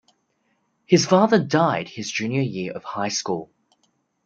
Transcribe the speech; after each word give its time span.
His 0.87 1.05
father 1.05 1.37
died 1.37 1.87
his 1.87 2.09
junior 2.11 2.41
year 2.41 2.71
of 2.71 2.83
high 2.83 3.09
school. 3.09 3.51